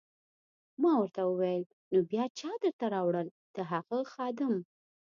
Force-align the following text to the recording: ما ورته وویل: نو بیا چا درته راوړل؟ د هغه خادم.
ما 0.81 0.91
ورته 0.99 1.21
وویل: 1.25 1.63
نو 1.91 1.99
بیا 2.09 2.23
چا 2.39 2.51
درته 2.63 2.85
راوړل؟ 2.95 3.27
د 3.55 3.57
هغه 3.71 3.97
خادم. 4.13 4.53